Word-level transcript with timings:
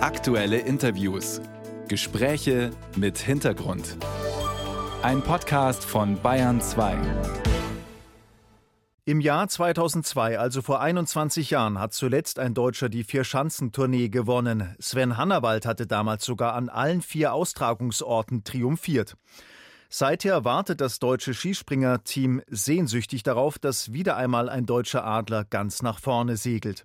Aktuelle 0.00 0.58
Interviews. 0.58 1.40
Gespräche 1.88 2.70
mit 2.94 3.18
Hintergrund. 3.18 3.96
Ein 5.02 5.22
Podcast 5.22 5.84
von 5.84 6.22
Bayern 6.22 6.60
2. 6.60 6.96
Im 9.06 9.20
Jahr 9.20 9.48
2002, 9.48 10.38
also 10.38 10.62
vor 10.62 10.80
21 10.80 11.50
Jahren, 11.50 11.80
hat 11.80 11.94
zuletzt 11.94 12.38
ein 12.38 12.54
Deutscher 12.54 12.88
die 12.88 13.02
Vier-Schanzentournee 13.02 14.08
gewonnen. 14.08 14.76
Sven 14.78 15.16
Hannawald 15.16 15.66
hatte 15.66 15.88
damals 15.88 16.24
sogar 16.24 16.54
an 16.54 16.68
allen 16.68 17.02
vier 17.02 17.32
Austragungsorten 17.32 18.44
triumphiert. 18.44 19.16
Seither 19.88 20.44
wartet 20.44 20.80
das 20.80 21.00
deutsche 21.00 21.34
Skispringerteam 21.34 22.40
sehnsüchtig 22.46 23.24
darauf, 23.24 23.58
dass 23.58 23.92
wieder 23.92 24.16
einmal 24.16 24.48
ein 24.48 24.64
deutscher 24.64 25.04
Adler 25.04 25.44
ganz 25.44 25.82
nach 25.82 25.98
vorne 25.98 26.36
segelt. 26.36 26.84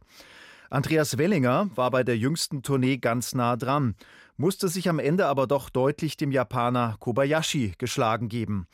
Andreas 0.73 1.19
Wellinger 1.19 1.69
war 1.75 1.91
bei 1.91 2.03
der 2.03 2.17
jüngsten 2.17 2.63
Tournee 2.63 2.97
ganz 2.97 3.35
nah 3.35 3.55
dran, 3.55 3.93
musste 4.37 4.69
sich 4.69 4.89
am 4.89 4.97
Ende 4.97 5.27
aber 5.27 5.45
doch 5.45 5.69
deutlich 5.69 6.17
dem 6.17 6.31
Japaner 6.31 6.95
Kobayashi 6.99 7.73
geschlagen 7.77 8.27
geben. 8.27 8.65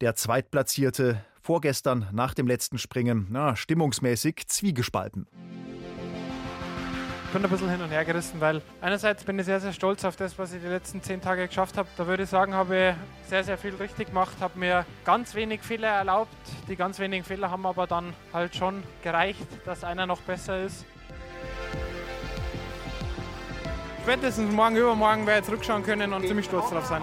Der 0.00 0.14
Zweitplatzierte 0.14 1.22
vorgestern 1.42 2.08
nach 2.12 2.32
dem 2.32 2.46
letzten 2.46 2.78
Springen, 2.78 3.26
na, 3.28 3.56
stimmungsmäßig 3.56 4.46
zwiegespalten 4.46 5.26
bin 7.34 7.44
ein 7.44 7.50
bisschen 7.50 7.68
hin 7.68 7.82
und 7.82 7.90
her 7.90 8.04
gerissen, 8.04 8.40
weil 8.40 8.62
einerseits 8.80 9.24
bin 9.24 9.36
ich 9.40 9.46
sehr, 9.46 9.58
sehr 9.58 9.72
stolz 9.72 10.04
auf 10.04 10.14
das, 10.14 10.38
was 10.38 10.52
ich 10.52 10.62
die 10.62 10.68
letzten 10.68 11.02
zehn 11.02 11.20
Tage 11.20 11.48
geschafft 11.48 11.76
habe. 11.76 11.88
Da 11.96 12.06
würde 12.06 12.22
ich 12.22 12.28
sagen, 12.28 12.54
habe 12.54 12.94
ich 13.24 13.28
sehr, 13.28 13.42
sehr 13.42 13.58
viel 13.58 13.74
richtig 13.74 14.10
gemacht, 14.10 14.36
habe 14.38 14.56
mir 14.56 14.86
ganz 15.04 15.34
wenig 15.34 15.60
Fehler 15.60 15.88
erlaubt. 15.88 16.32
Die 16.68 16.76
ganz 16.76 17.00
wenigen 17.00 17.24
Fehler 17.24 17.50
haben 17.50 17.66
aber 17.66 17.88
dann 17.88 18.14
halt 18.32 18.54
schon 18.54 18.84
gereicht, 19.02 19.48
dass 19.64 19.82
einer 19.82 20.06
noch 20.06 20.20
besser 20.20 20.62
ist. 20.62 20.86
Spätestens 24.04 24.52
morgen, 24.52 24.76
übermorgen 24.76 25.26
werde 25.26 25.40
ich 25.40 25.46
zurückschauen 25.46 25.82
können 25.82 26.12
und 26.12 26.26
ziemlich 26.26 26.44
stolz 26.44 26.68
drauf 26.68 26.84
sein. 26.84 27.00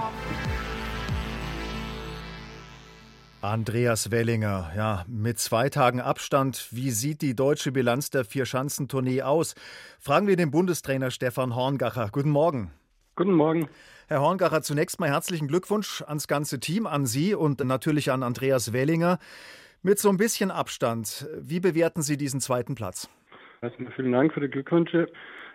Andreas 3.42 4.12
Wellinger, 4.12 4.72
ja, 4.78 5.04
mit 5.08 5.40
zwei 5.40 5.70
Tagen 5.70 6.00
Abstand, 6.00 6.68
wie 6.70 6.92
sieht 6.92 7.24
die 7.24 7.36
deutsche 7.36 7.72
Bilanz 7.72 8.12
der 8.12 8.24
Vierschanzentournee 8.24 9.24
aus? 9.24 9.56
Fragen 10.00 10.28
wir 10.28 10.36
den 10.36 10.52
Bundestrainer 10.52 11.10
Stefan 11.10 11.56
Horngacher. 11.56 12.10
Guten 12.12 12.30
Morgen. 12.30 12.70
Guten 13.16 13.34
Morgen. 13.34 13.68
Herr 14.08 14.22
Horngacher, 14.22 14.62
zunächst 14.62 15.00
mal 15.00 15.10
herzlichen 15.10 15.48
Glückwunsch 15.48 16.04
ans 16.04 16.28
ganze 16.28 16.60
Team, 16.60 16.86
an 16.86 17.08
Sie 17.08 17.34
und 17.34 17.66
natürlich 17.66 18.12
an 18.12 18.22
Andreas 18.22 18.74
Wellinger. 18.74 19.18
Mit 19.82 19.98
so 19.98 20.10
ein 20.10 20.18
bisschen 20.18 20.52
Abstand, 20.52 21.28
wie 21.36 21.60
bewerten 21.60 22.04
Sie 22.04 22.16
diesen 22.16 22.42
zweiten 22.42 22.76
Platz? 22.76 23.10
Erstmal 23.64 23.92
vielen 23.94 24.12
Dank 24.12 24.34
für 24.36 24.42
die 24.42 24.50
Glückwünsche. 24.50 25.08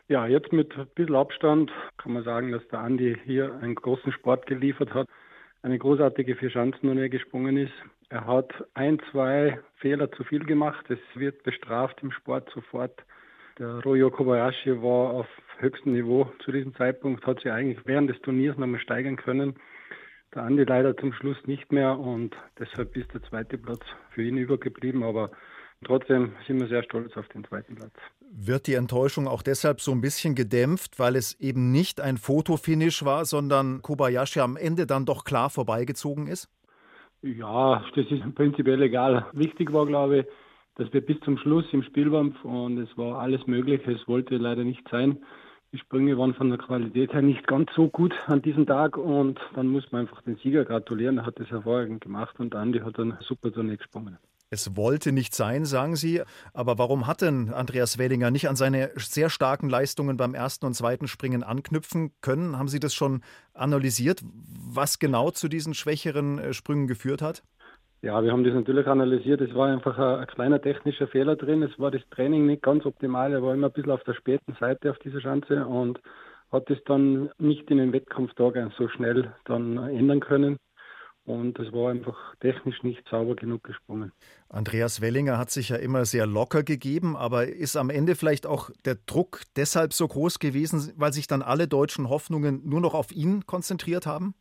Ja, 0.09 0.27
jetzt 0.27 0.53
mit 0.53 0.77
ein 0.79 0.87
bisschen 0.95 1.17
Abstand 1.17 1.73
kann 1.99 2.13
man 2.13 2.23
sagen, 2.23 2.53
dass 2.53 2.67
der 2.69 2.81
Andi 2.81 3.17
hier 3.25 3.55
einen 3.61 3.75
großen 3.75 4.13
Sport 4.13 4.47
geliefert 4.47 4.95
hat 4.95 5.09
eine 5.67 5.79
großartige 5.79 6.37
Vierschanzentournee 6.37 7.09
gesprungen 7.09 7.57
ist. 7.57 7.73
Er 8.09 8.25
hat 8.25 8.53
ein, 8.75 9.01
zwei 9.11 9.59
Fehler 9.79 10.13
zu 10.13 10.23
viel 10.23 10.45
gemacht. 10.45 10.89
Es 10.89 11.01
wird 11.17 11.43
bestraft 11.43 12.01
im 12.03 12.13
Sport 12.13 12.49
sofort. 12.55 13.05
Der 13.59 13.81
Royo 13.81 14.11
Kobayashi 14.11 14.81
war 14.81 15.11
auf 15.11 15.27
höchstem 15.59 15.95
Niveau 15.95 16.31
zu 16.45 16.53
diesem 16.53 16.73
Zeitpunkt, 16.77 17.27
hat 17.27 17.41
sich 17.41 17.51
eigentlich 17.51 17.85
während 17.85 18.09
des 18.09 18.21
Turniers 18.21 18.57
nochmal 18.57 18.79
steigern 18.79 19.17
können. 19.17 19.55
Der 20.35 20.43
Andi 20.43 20.63
leider 20.63 20.97
zum 20.97 21.13
Schluss 21.13 21.39
nicht 21.47 21.73
mehr 21.73 21.99
und 21.99 22.37
deshalb 22.61 22.97
ist 22.97 23.13
der 23.13 23.23
zweite 23.23 23.59
Platz 23.59 23.83
für 24.11 24.23
ihn 24.23 24.37
übergeblieben. 24.37 25.03
Aber 25.03 25.33
trotzdem 25.87 26.33
sind 26.47 26.61
wir 26.61 26.69
sehr 26.69 26.83
stolz 26.83 27.17
auf 27.17 27.29
den 27.29 27.45
zweiten 27.45 27.77
Platz. 27.77 27.95
Wird 28.31 28.67
die 28.67 28.75
Enttäuschung 28.75 29.29
auch 29.29 29.43
deshalb 29.43 29.81
so 29.81 29.93
ein 29.93 30.01
bisschen 30.01 30.35
gedämpft, 30.35 30.99
weil 30.99 31.17
es 31.17 31.39
eben 31.41 31.73
nicht 31.73 32.01
ein 32.01 32.17
Fotofinish 32.17 33.05
war, 33.05 33.25
sondern 33.25 33.83
Kobayashi 33.83 34.41
am 34.41 34.57
Ende 34.57 34.87
dann 34.87 35.07
doch 35.07 35.25
klar 35.25 35.51
vorbeigezogen 35.51 36.27
ist? 36.27 36.51
Ja, 37.23 37.85
das 37.95 38.07
ist 38.11 38.35
prinzipiell 38.35 38.83
egal. 38.83 39.27
Wichtig 39.33 39.73
war, 39.73 39.87
glaube 39.87 40.19
ich, 40.19 40.27
dass 40.77 40.93
wir 40.93 41.01
bis 41.01 41.19
zum 41.21 41.39
Schluss 41.39 41.65
im 41.73 41.83
Spiel 41.83 42.13
waren 42.13 42.37
und 42.43 42.79
es 42.79 42.97
war 42.99 43.21
alles 43.21 43.47
möglich. 43.47 43.81
Es 43.87 44.07
wollte 44.07 44.37
leider 44.37 44.65
nicht 44.65 44.87
sein. 44.91 45.25
Die 45.73 45.79
Sprünge 45.79 46.17
waren 46.17 46.35
von 46.35 46.51
der 46.51 46.59
Qualität 46.59 47.13
her 47.13 47.23
nicht 47.23 47.47
ganz 47.47 47.71
so 47.75 47.89
gut 47.89 48.15
an 48.27 48.43
diesem 48.43 48.67
Tag 48.67 48.97
und 48.97 49.41
dann 49.55 49.67
muss 49.67 49.91
man 49.91 50.03
einfach 50.03 50.23
den 50.23 50.37
Sieger 50.37 50.65
gratulieren. 50.65 51.19
Er 51.19 51.27
hat 51.27 51.41
das 51.41 51.51
hervorragend 51.51 52.03
gemacht 52.03 52.39
und 52.39 52.55
Andi 52.55 52.81
hat 52.81 52.99
dann 52.99 53.19
super 53.21 53.53
Tournee 53.53 53.77
gesprungen. 53.77 54.19
Es 54.49 54.77
wollte 54.77 55.11
nicht 55.11 55.35
sein, 55.35 55.65
sagen 55.65 55.97
Sie. 55.97 56.23
Aber 56.55 56.79
warum 56.79 57.07
hat 57.09 57.21
denn 57.21 57.53
Andreas 57.53 57.99
Wellinger 57.99 58.31
nicht 58.31 58.49
an 58.49 58.55
seine 58.55 58.91
sehr 58.97 59.29
starken 59.29 59.69
Leistungen 59.69 60.17
beim 60.17 60.35
ersten 60.35 60.67
und 60.67 60.75
zweiten 60.75 61.09
Springen 61.09 61.43
anknüpfen 61.43 62.13
können? 62.21 62.57
Haben 62.57 62.69
Sie 62.69 62.79
das 62.79 62.95
schon 62.95 63.23
analysiert, 63.55 64.23
was 64.25 65.01
genau 65.01 65.31
zu 65.33 65.49
diesen 65.49 65.75
schwächeren 65.75 66.39
äh, 66.39 66.53
Sprüngen 66.53 66.87
geführt 66.87 67.23
hat? 67.23 67.43
Ja, 68.03 68.23
wir 68.23 68.31
haben 68.31 68.45
das 68.45 68.55
natürlich 68.55 68.87
analysiert. 68.87 69.41
Es 69.41 69.53
war 69.53 69.69
einfach 69.69 69.99
ein, 69.99 70.21
ein, 70.21 70.27
kleiner 70.29 70.61
technischer 70.61 71.09
Fehler 71.09 71.35
drin. 71.35 71.65
Es 71.65 71.77
war 71.79 71.91
das 71.91 72.03
Training 72.11 72.47
nicht 72.47 72.63
ganz 72.63 72.87
optimal. 72.87 73.33
Er 73.33 73.43
war 73.43 73.53
immer 73.53 73.67
ein 73.67 73.73
bisschen 73.73 73.91
auf 73.91 74.05
der 74.05 74.15
späten 74.15 74.55
Seite 74.61 74.93
auf 74.93 74.99
dieser 75.01 75.21
Schanze 75.21 75.67
und 75.67 76.01
hat 76.53 76.71
es 76.71 76.79
dann 76.85 77.31
nicht 77.39 77.69
in 77.69 77.79
den 77.79 77.93
Wettkampftagen 77.93 78.73
so 78.79 78.89
schnell 78.89 79.35
dann 79.47 79.77
ändern 79.77 80.21
können. 80.21 80.57
Und 81.27 81.59
es 81.59 81.73
war 81.73 81.91
einfach 81.91 82.17
technisch 82.41 82.85
nicht 82.85 83.07
sauber 83.09 83.35
genug 83.35 83.65
gesprungen. 83.65 84.13
Andreas 84.49 85.01
Wellinger 85.01 85.39
hat 85.39 85.51
sich 85.51 85.71
ja 85.71 85.77
immer 85.77 86.05
sehr 86.05 86.25
locker 86.25 86.63
gegeben, 86.63 87.17
aber 87.17 87.49
ist 87.49 87.77
am 87.77 87.91
Ende 87.91 88.15
vielleicht 88.15 88.47
auch 88.47 88.71
der 88.85 88.97
Druck 89.07 89.43
deshalb 89.57 89.93
so 89.93 90.07
groß 90.07 90.39
gewesen, 90.39 90.93
weil 90.97 91.13
sich 91.13 91.27
dann 91.27 91.43
alle 91.43 91.67
deutschen 91.67 92.09
Hoffnungen 92.09 92.63
nur 92.65 92.81
noch 92.81 92.95
auf 92.95 93.11
ihn 93.11 93.45
konzentriert 93.45 94.07
haben? 94.07 94.35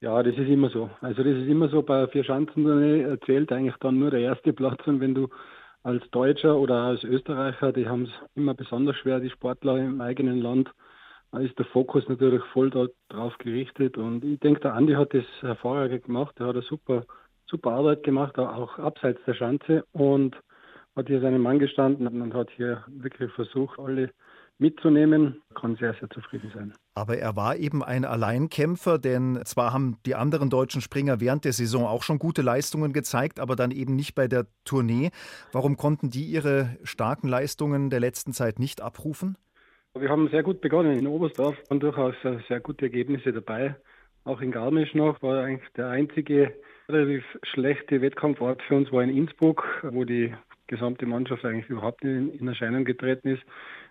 Ja, 0.00 0.20
das 0.22 0.34
ist 0.34 0.48
immer 0.48 0.70
so. 0.70 0.90
Also 1.00 1.22
das 1.22 1.36
ist 1.36 1.48
immer 1.48 1.68
so 1.68 1.82
bei 1.82 2.08
vier 2.08 2.24
Schanzen 2.24 3.18
zählt 3.24 3.52
eigentlich 3.52 3.76
dann 3.80 4.00
nur 4.00 4.10
der 4.10 4.20
erste 4.20 4.52
Platz 4.52 4.84
und 4.86 5.00
wenn 5.00 5.14
du 5.14 5.28
als 5.82 6.02
Deutscher 6.10 6.56
oder 6.56 6.74
als 6.82 7.04
Österreicher, 7.04 7.72
die 7.72 7.86
haben 7.86 8.04
es 8.04 8.10
immer 8.34 8.54
besonders 8.54 8.96
schwer, 8.96 9.20
die 9.20 9.30
Sportler 9.30 9.78
im 9.78 10.00
eigenen 10.00 10.40
Land, 10.40 10.70
ist 11.38 11.58
der 11.58 11.66
Fokus 11.66 12.08
natürlich 12.08 12.42
voll 12.52 12.70
darauf 12.70 13.38
gerichtet. 13.38 13.96
Und 13.96 14.24
ich 14.24 14.40
denke, 14.40 14.60
der 14.60 14.74
Andi 14.74 14.94
hat 14.94 15.14
das 15.14 15.24
hervorragend 15.40 16.04
gemacht. 16.04 16.34
Er 16.40 16.46
hat 16.46 16.56
eine 16.56 16.62
super, 16.62 17.04
super 17.46 17.70
Arbeit 17.70 18.02
gemacht, 18.02 18.38
auch 18.38 18.78
abseits 18.78 19.20
der 19.26 19.34
Schanze 19.34 19.84
und 19.92 20.36
hat 20.96 21.06
hier 21.06 21.20
seinen 21.20 21.40
Mann 21.40 21.58
gestanden 21.58 22.06
und 22.20 22.34
hat 22.34 22.50
hier 22.56 22.84
wirklich 22.88 23.30
versucht, 23.32 23.78
alle 23.78 24.10
mitzunehmen, 24.58 25.40
kann 25.54 25.76
sehr, 25.76 25.94
sehr 25.94 26.10
zufrieden 26.10 26.50
sein. 26.54 26.74
Aber 26.94 27.16
er 27.16 27.34
war 27.34 27.56
eben 27.56 27.82
ein 27.82 28.04
Alleinkämpfer, 28.04 28.98
denn 28.98 29.40
zwar 29.44 29.72
haben 29.72 29.96
die 30.04 30.14
anderen 30.14 30.50
deutschen 30.50 30.82
Springer 30.82 31.20
während 31.20 31.44
der 31.44 31.52
Saison 31.52 31.86
auch 31.86 32.02
schon 32.02 32.18
gute 32.18 32.42
Leistungen 32.42 32.92
gezeigt, 32.92 33.40
aber 33.40 33.56
dann 33.56 33.70
eben 33.70 33.96
nicht 33.96 34.14
bei 34.14 34.28
der 34.28 34.46
Tournee. 34.64 35.10
Warum 35.52 35.76
konnten 35.76 36.10
die 36.10 36.24
ihre 36.24 36.76
starken 36.82 37.28
Leistungen 37.28 37.88
der 37.88 38.00
letzten 38.00 38.32
Zeit 38.32 38.58
nicht 38.58 38.82
abrufen? 38.82 39.38
Wir 39.98 40.08
haben 40.08 40.28
sehr 40.28 40.44
gut 40.44 40.60
begonnen 40.60 40.96
in 40.96 41.06
Oberstdorf, 41.08 41.56
waren 41.68 41.80
durchaus 41.80 42.14
sehr 42.46 42.60
gute 42.60 42.84
Ergebnisse 42.84 43.32
dabei. 43.32 43.74
Auch 44.22 44.40
in 44.40 44.52
Garmisch 44.52 44.94
noch 44.94 45.20
war 45.20 45.42
eigentlich 45.42 45.68
der 45.72 45.88
einzige 45.88 46.54
relativ 46.88 47.24
schlechte 47.42 48.00
Wettkampfort 48.00 48.62
für 48.62 48.76
uns 48.76 48.92
war 48.92 49.02
in 49.02 49.10
Innsbruck, 49.10 49.64
wo 49.82 50.04
die 50.04 50.32
gesamte 50.68 51.06
Mannschaft 51.06 51.44
eigentlich 51.44 51.68
überhaupt 51.68 52.04
nicht 52.04 52.40
in 52.40 52.46
Erscheinung 52.46 52.84
getreten 52.84 53.30
ist. 53.30 53.42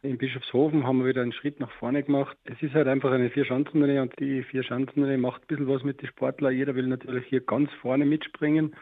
In 0.01 0.17
Bischofshofen 0.17 0.87
haben 0.87 0.99
wir 0.99 1.07
wieder 1.07 1.21
einen 1.21 1.33
Schritt 1.33 1.59
nach 1.59 1.71
vorne 1.71 2.01
gemacht. 2.01 2.37
Es 2.45 2.61
ist 2.61 2.75
halt 2.75 2.87
einfach 2.87 3.11
eine 3.11 3.29
Vier-Schanzentournee 3.29 3.99
und 3.99 4.17
die 4.19 4.43
Vier-Schanzentournee 4.43 5.17
macht 5.17 5.41
ein 5.41 5.47
bisschen 5.47 5.67
was 5.67 5.83
mit 5.83 6.01
den 6.01 6.07
Sportlern. 6.07 6.55
Jeder 6.55 6.75
will 6.75 6.87
natürlich 6.87 7.25
hier 7.25 7.41
ganz 7.41 7.69
vorne 7.81 8.05
mitspringen. 8.05 8.73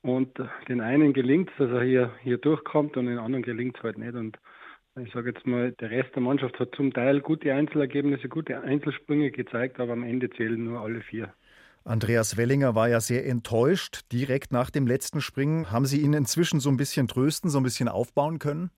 Und 0.00 0.38
den 0.68 0.80
einen 0.80 1.12
gelingt 1.12 1.50
es, 1.50 1.56
dass 1.58 1.70
er 1.70 1.82
hier, 1.82 2.12
hier 2.22 2.38
durchkommt 2.38 2.96
und 2.96 3.04
den 3.04 3.18
anderen 3.18 3.42
gelingt 3.42 3.76
es 3.76 3.82
halt 3.82 3.98
nicht. 3.98 4.14
Und 4.14 4.38
ich 5.04 5.12
sage 5.12 5.30
jetzt 5.30 5.46
mal, 5.46 5.72
der 5.72 5.90
Rest 5.90 6.14
der 6.14 6.22
Mannschaft 6.22 6.58
hat 6.58 6.74
zum 6.74 6.92
Teil 6.92 7.20
gute 7.20 7.52
Einzelergebnisse, 7.52 8.28
gute 8.28 8.60
Einzelsprünge 8.60 9.30
gezeigt, 9.30 9.80
aber 9.80 9.92
am 9.92 10.02
Ende 10.02 10.30
zählen 10.30 10.62
nur 10.62 10.80
alle 10.80 11.00
vier. 11.00 11.32
Andreas 11.84 12.36
Wellinger 12.36 12.74
war 12.74 12.88
ja 12.88 13.00
sehr 13.00 13.26
enttäuscht 13.26 14.12
direkt 14.12 14.52
nach 14.52 14.70
dem 14.70 14.86
letzten 14.86 15.20
Springen. 15.20 15.70
Haben 15.70 15.86
Sie 15.86 16.00
ihn 16.00 16.12
inzwischen 16.12 16.60
so 16.60 16.68
ein 16.68 16.76
bisschen 16.76 17.08
trösten, 17.08 17.50
so 17.50 17.58
ein 17.58 17.64
bisschen 17.64 17.88
aufbauen 17.88 18.38
können? 18.38 18.70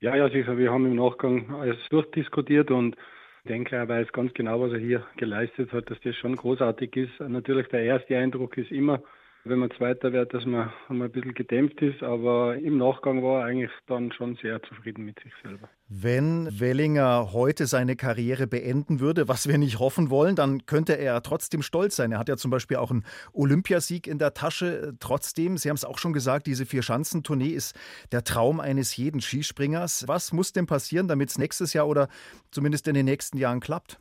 Ja, 0.00 0.14
ja, 0.14 0.28
sicher. 0.30 0.58
Wir 0.58 0.70
haben 0.70 0.86
im 0.86 0.96
Nachgang 0.96 1.54
alles 1.54 1.78
durchdiskutiert 1.90 2.70
und 2.70 2.96
ich 3.44 3.48
denke, 3.48 3.76
er 3.76 3.88
weiß 3.88 4.12
ganz 4.12 4.34
genau, 4.34 4.60
was 4.60 4.72
er 4.72 4.78
hier 4.78 5.06
geleistet 5.16 5.72
hat, 5.72 5.90
dass 5.90 5.98
das 6.02 6.16
schon 6.16 6.36
großartig 6.36 6.94
ist. 6.96 7.20
Natürlich, 7.20 7.68
der 7.68 7.82
erste 7.82 8.18
Eindruck 8.18 8.58
ist 8.58 8.70
immer 8.70 9.02
wenn 9.44 9.58
man 9.58 9.70
Zweiter 9.70 10.12
wird, 10.12 10.34
dass 10.34 10.44
man 10.44 10.72
einmal 10.88 11.08
ein 11.08 11.12
bisschen 11.12 11.34
gedämpft 11.34 11.80
ist. 11.80 12.02
Aber 12.02 12.56
im 12.56 12.78
Nachgang 12.78 13.22
war 13.22 13.40
er 13.40 13.46
eigentlich 13.46 13.70
dann 13.86 14.12
schon 14.12 14.36
sehr 14.42 14.62
zufrieden 14.62 15.04
mit 15.04 15.18
sich 15.20 15.32
selber. 15.42 15.68
Wenn 15.88 16.48
Wellinger 16.60 17.32
heute 17.32 17.66
seine 17.66 17.96
Karriere 17.96 18.46
beenden 18.46 19.00
würde, 19.00 19.28
was 19.28 19.48
wir 19.48 19.58
nicht 19.58 19.78
hoffen 19.78 20.10
wollen, 20.10 20.36
dann 20.36 20.66
könnte 20.66 20.98
er 20.98 21.22
trotzdem 21.22 21.62
stolz 21.62 21.96
sein. 21.96 22.12
Er 22.12 22.18
hat 22.18 22.28
ja 22.28 22.36
zum 22.36 22.50
Beispiel 22.50 22.76
auch 22.76 22.90
einen 22.90 23.04
Olympiasieg 23.32 24.06
in 24.06 24.18
der 24.18 24.34
Tasche. 24.34 24.94
Trotzdem, 25.00 25.56
Sie 25.56 25.68
haben 25.68 25.76
es 25.76 25.84
auch 25.84 25.98
schon 25.98 26.12
gesagt, 26.12 26.46
diese 26.46 26.66
Vier-Schanzentournee 26.66 27.48
ist 27.48 27.74
der 28.12 28.24
Traum 28.24 28.60
eines 28.60 28.96
jeden 28.96 29.20
Skispringers. 29.20 30.06
Was 30.06 30.32
muss 30.32 30.52
denn 30.52 30.66
passieren, 30.66 31.08
damit 31.08 31.30
es 31.30 31.38
nächstes 31.38 31.72
Jahr 31.72 31.88
oder 31.88 32.08
zumindest 32.50 32.86
in 32.88 32.94
den 32.94 33.06
nächsten 33.06 33.38
Jahren 33.38 33.60
klappt? 33.60 33.98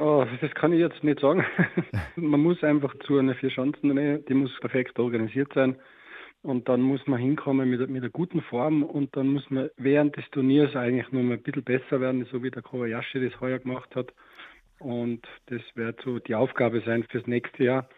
Oh, 0.00 0.24
das 0.40 0.54
kann 0.54 0.72
ich 0.72 0.78
jetzt 0.78 1.02
nicht 1.02 1.20
sagen. 1.20 1.44
man 2.16 2.40
muss 2.40 2.62
einfach 2.62 2.94
zu 3.00 3.18
einer 3.18 3.34
Vier-Schanzen, 3.34 4.24
die 4.28 4.34
muss 4.34 4.56
perfekt 4.60 4.98
organisiert 4.98 5.52
sein. 5.54 5.76
Und 6.42 6.68
dann 6.68 6.82
muss 6.82 7.04
man 7.06 7.18
hinkommen 7.18 7.68
mit, 7.68 7.80
mit 7.90 8.02
einer 8.02 8.10
guten 8.10 8.40
Form 8.42 8.84
und 8.84 9.16
dann 9.16 9.26
muss 9.28 9.50
man 9.50 9.70
während 9.76 10.16
des 10.16 10.24
Turniers 10.30 10.76
eigentlich 10.76 11.10
nur 11.10 11.24
mal 11.24 11.34
ein 11.34 11.42
bisschen 11.42 11.64
besser 11.64 12.00
werden, 12.00 12.24
so 12.30 12.44
wie 12.44 12.50
der 12.50 12.62
Kobayashi 12.62 13.28
das 13.28 13.40
heuer 13.40 13.58
gemacht 13.58 13.94
hat. 13.96 14.14
Und 14.78 15.26
das 15.46 15.62
wird 15.74 16.00
so 16.04 16.20
die 16.20 16.36
Aufgabe 16.36 16.80
sein 16.86 17.02
fürs 17.10 17.26
nächste 17.26 17.64
Jahr. 17.64 17.88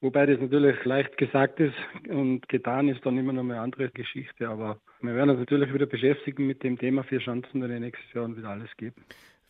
Wobei 0.00 0.24
das 0.24 0.40
natürlich 0.40 0.82
leicht 0.84 1.16
gesagt 1.18 1.60
ist 1.60 1.74
und 2.08 2.48
getan 2.48 2.88
ist 2.88 3.04
dann 3.04 3.18
immer 3.18 3.34
noch 3.34 3.42
eine 3.42 3.60
andere 3.60 3.90
Geschichte. 3.90 4.48
Aber 4.48 4.78
wir 5.02 5.14
werden 5.14 5.30
uns 5.30 5.40
natürlich 5.40 5.72
wieder 5.74 5.86
beschäftigen 5.86 6.46
mit 6.46 6.62
dem 6.62 6.78
Thema 6.78 7.04
Vier 7.04 7.20
Chancen 7.20 7.60
dann 7.60 7.80
nächstes 7.80 8.12
Jahr 8.14 8.24
und 8.24 8.36
wieder 8.38 8.48
alles 8.48 8.74
geben. 8.78 9.04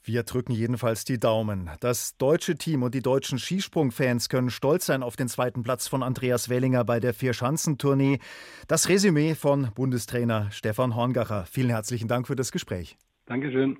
Wir 0.07 0.23
drücken 0.23 0.53
jedenfalls 0.53 1.07
die 1.07 1.19
Daumen. 1.19 1.71
Das 1.81 2.19
deutsche 2.19 2.57
Team 2.57 2.83
und 2.83 2.95
die 2.95 3.01
deutschen 3.01 3.39
Skisprungfans 3.39 4.29
können 4.29 4.51
stolz 4.51 4.85
sein 4.85 5.03
auf 5.03 5.17
den 5.17 5.29
zweiten 5.29 5.63
Platz 5.63 5.89
von 5.89 6.03
Andreas 6.03 6.51
Wellinger 6.51 6.85
bei 6.85 7.01
der 7.01 7.15
Vierschanzentournee. 7.15 8.19
Das 8.69 8.91
Resümee 8.91 9.35
von 9.35 9.71
Bundestrainer 9.75 10.51
Stefan 10.51 10.95
Horngacher. 10.95 11.47
Vielen 11.47 11.71
herzlichen 11.71 12.07
Dank 12.07 12.27
für 12.27 12.37
das 12.37 12.53
Gespräch. 12.53 12.99
Dankeschön. 13.25 13.79